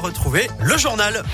[0.00, 1.24] Retrouver le journal.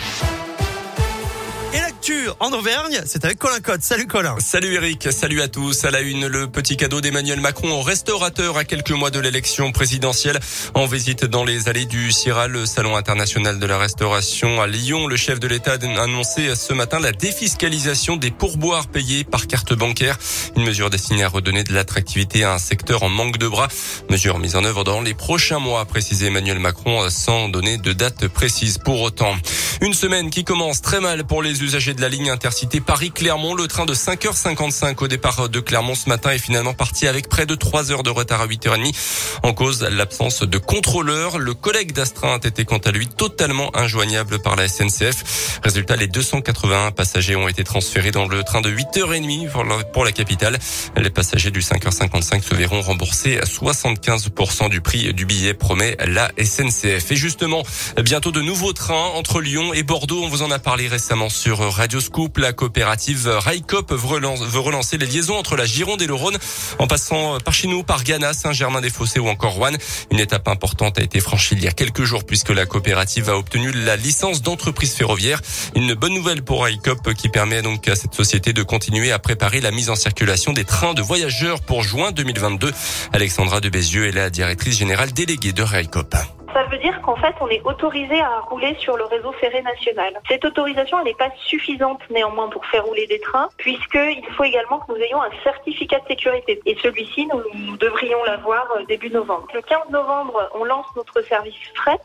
[1.75, 3.83] Et l'actu en Auvergne, c'est avec Colin Cotte.
[3.83, 4.37] Salut Colin.
[4.39, 5.85] Salut Eric, salut à tous.
[5.85, 9.73] À la une, le petit cadeau d'Emmanuel Macron au restaurateur à quelques mois de l'élection
[9.73, 10.39] présidentielle.
[10.75, 15.09] En visite dans les allées du CIRA, le salon international de la restauration à Lyon,
[15.09, 19.75] le chef de l'État a annoncé ce matin la défiscalisation des pourboires payés par carte
[19.75, 20.17] bancaire.
[20.55, 23.67] Une mesure destinée à redonner de l'attractivité à un secteur en manque de bras.
[24.11, 27.93] Mesure mise en œuvre dans les prochains mois, a précisé Emmanuel Macron sans donner de
[27.93, 29.35] date précise pour autant.
[29.81, 33.55] Une semaine qui commence très mal pour les usagers de la ligne intercité Paris-Clermont.
[33.55, 37.47] Le train de 5h55 au départ de Clermont ce matin est finalement parti avec près
[37.47, 38.95] de 3 heures de retard à 8h30.
[39.43, 41.39] En cause, l'absence de contrôleurs.
[41.39, 45.61] Le collègue d'astreinte était quant à lui totalement injoignable par la SNCF.
[45.63, 50.59] Résultat, les 281 passagers ont été transférés dans le train de 8h30 pour la capitale.
[50.97, 56.31] Les passagers du 5h55 se verront remboursés à 75% du prix du billet, promet la
[56.39, 57.11] SNCF.
[57.11, 57.63] Et justement,
[58.03, 60.23] bientôt de nouveaux trains entre Lyon et Bordeaux.
[60.23, 62.39] On vous en a parlé récemment sur Radio Scoop.
[62.39, 66.37] La coopérative Raikop veut relancer les liaisons entre la Gironde et le Rhône
[66.79, 69.73] en passant par chez nous, par Ghana, Saint-Germain-des-Fossés ou encore Rouen.
[70.11, 73.37] Une étape importante a été franchie il y a quelques jours puisque la coopérative a
[73.37, 75.41] obtenu la licence d'entreprise ferroviaire.
[75.75, 79.61] Une bonne nouvelle pour Raikop qui permet donc à cette société de continuer à préparer
[79.61, 82.73] la mise en circulation des trains de voyageurs pour juin 2022.
[83.13, 86.15] Alexandra de Bézieux est la directrice générale déléguée de Raikop.
[86.55, 90.21] Ça veut dire qu'en fait, on est autorisé à rouler sur le réseau ferré national.
[90.29, 94.79] Cette autorisation, elle n'est pas suffisante néanmoins pour faire rouler des trains, puisqu'il faut également
[94.79, 96.61] que nous ayons un certificat de sécurité.
[96.65, 99.49] Et celui-ci, nous, devrions l'avoir euh, début novembre.
[99.53, 101.99] Le 15 novembre, on lance notre service fret,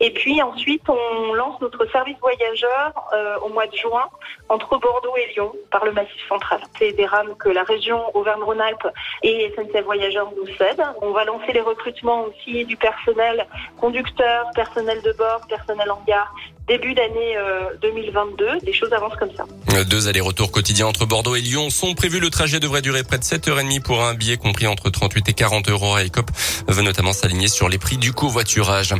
[0.00, 4.08] et puis ensuite, on lance notre service voyageur euh, au mois de juin
[4.48, 6.60] entre Bordeaux et Lyon par le Massif central.
[6.78, 8.88] C'est des rames que la région Auvergne-Rhône-Alpes
[9.22, 10.82] et SNCF Voyageurs nous cèdent.
[11.02, 13.46] On va lancer les recrutements aussi du personnel
[13.82, 16.32] conducteurs, personnel de bord, personnel en gare,
[16.68, 17.36] début d'année
[17.82, 18.44] 2022.
[18.44, 19.44] Euh, des choses avancent comme ça.
[19.84, 22.20] Deux allers-retours quotidiens entre Bordeaux et Lyon sont prévus.
[22.20, 25.70] Le trajet devrait durer près de 7h30 pour un billet compris entre 38 et 40
[25.70, 25.92] euros.
[25.92, 26.30] Railcop
[26.68, 28.94] veut notamment s'aligner sur les prix du covoiturage.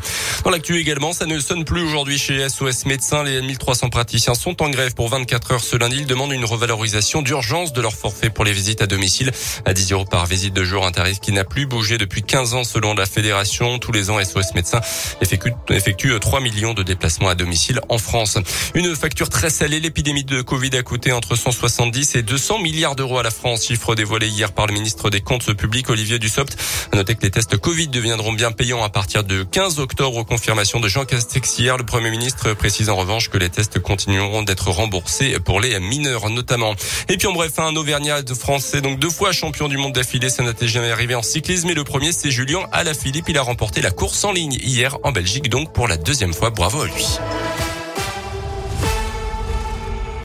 [0.44, 3.22] Dans l'actu également, ça ne sonne plus aujourd'hui chez SOS Médecins.
[3.22, 5.98] Les 1300 praticiens sont en grève pour 24 heures ce lundi.
[5.98, 9.30] Ils demandent une revalorisation d'urgence de leur forfait pour les visites à domicile
[9.64, 10.84] à 10 euros par visite de jour.
[10.86, 13.78] Un tarif qui n'a plus bougé depuis 15 ans selon la fédération.
[13.78, 14.80] Tous les ans, SOS Médecins
[15.70, 17.51] effectue 3 millions de déplacements à domicile
[17.88, 18.38] en France.
[18.74, 19.80] Une facture très salée.
[19.80, 23.66] L'épidémie de Covid a coûté entre 170 et 200 milliards d'euros à la France.
[23.66, 26.56] Chiffre dévoilé hier par le ministre des Comptes publics, Olivier Dussopt.
[26.94, 30.24] Notez que les tests Covid deviendront bien payants à partir de 15 octobre.
[30.24, 31.76] Confirmation de Jean Castex hier.
[31.76, 36.30] Le Premier ministre précise en revanche que les tests continueront d'être remboursés pour les mineurs
[36.30, 36.74] notamment.
[37.08, 40.30] Et puis en bref, un Auvergnat français, donc deux fois champion du monde d'affilée.
[40.30, 41.68] Ça n'était jamais arrivé en cyclisme.
[41.70, 43.28] Et le premier, c'est Julien Alaphilippe.
[43.28, 46.50] Il a remporté la course en ligne hier en Belgique, donc pour la deuxième fois.
[46.50, 47.18] Bravo à lui.